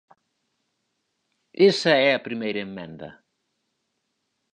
[1.69, 3.09] Esa é a primeira emenda.